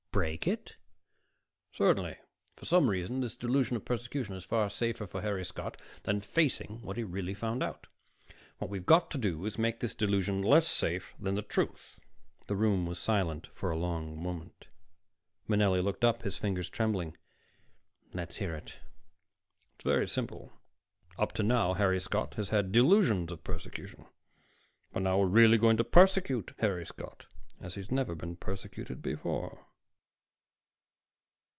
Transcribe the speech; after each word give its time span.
"Break 0.11 0.45
it?" 0.45 0.75
"Certainly. 1.71 2.17
For 2.57 2.65
some 2.65 2.89
reason, 2.89 3.21
this 3.21 3.33
delusion 3.33 3.77
of 3.77 3.85
persecution 3.85 4.35
is 4.35 4.43
far 4.43 4.69
safer 4.69 5.07
for 5.07 5.21
Harry 5.21 5.45
Scott 5.45 5.81
than 6.03 6.19
facing 6.19 6.81
what 6.81 6.97
he 6.97 7.03
really 7.05 7.33
found 7.33 7.63
out. 7.63 7.87
What 8.57 8.69
we've 8.69 8.85
got 8.85 9.09
to 9.11 9.17
do 9.17 9.45
is 9.45 9.53
to 9.55 9.61
make 9.61 9.79
this 9.79 9.95
delusion 9.95 10.41
less 10.41 10.67
safe 10.67 11.13
than 11.17 11.35
the 11.35 11.41
truth." 11.41 11.97
The 12.47 12.57
room 12.57 12.85
was 12.85 12.99
silent 12.99 13.47
for 13.53 13.71
a 13.71 13.77
long 13.77 14.21
moment. 14.21 14.67
Manelli 15.47 15.79
looked 15.81 16.03
up, 16.03 16.23
his 16.23 16.37
fingers 16.37 16.69
trembling. 16.69 17.15
"Let's 18.13 18.35
hear 18.35 18.53
it." 18.53 18.79
"It's 19.75 19.85
very 19.85 20.09
simple. 20.09 20.51
Up 21.17 21.31
to 21.33 21.43
now, 21.43 21.73
Harry 21.75 22.01
Scott 22.01 22.33
has 22.33 22.49
had 22.49 22.73
delusions 22.73 23.31
of 23.31 23.45
persecution. 23.45 24.05
But 24.91 25.03
now 25.03 25.19
we're 25.19 25.27
really 25.27 25.57
going 25.57 25.77
to 25.77 25.85
persecute 25.85 26.53
Harry 26.59 26.85
Scott, 26.85 27.27
as 27.61 27.75
he's 27.75 27.89
never 27.89 28.13
been 28.13 28.35
persecuted 28.35 29.01
before." 29.01 29.67